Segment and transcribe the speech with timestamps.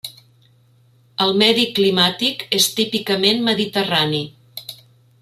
[1.25, 4.23] El medi climàtic és típicament mediterrani.